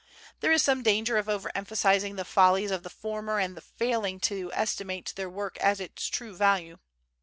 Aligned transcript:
There 0.39 0.51
is 0.51 0.63
some 0.63 0.81
danger 0.81 1.15
of 1.17 1.29
over 1.29 1.51
emphasizing 1.53 2.15
the 2.15 2.25
follies 2.25 2.71
of 2.71 2.81
the 2.81 2.89
former 2.89 3.37
and 3.37 3.55
of 3.55 3.63
failing 3.63 4.19
to 4.21 4.51
estimate 4.51 5.13
their 5.15 5.29
work 5.29 5.59
at 5.61 5.79
its 5.79 6.07
true 6.07 6.35
value. 6.35 6.79